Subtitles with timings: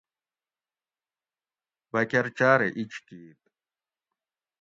[1.91, 3.41] بکۤر چاۤرہ اِیج کِیت